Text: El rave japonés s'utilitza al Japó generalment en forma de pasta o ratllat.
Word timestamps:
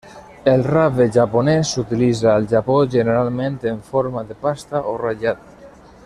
El 0.51 0.61
rave 0.67 1.05
japonés 1.17 1.73
s'utilitza 1.75 2.31
al 2.31 2.49
Japó 2.53 2.79
generalment 2.97 3.59
en 3.73 3.77
forma 3.93 4.27
de 4.31 4.39
pasta 4.47 4.85
o 4.93 4.99
ratllat. 5.07 5.69